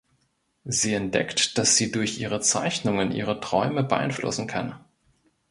[0.65, 4.79] Sie entdeckt, dass sie durch ihre Zeichnungen ihre Träume beeinflussen kann.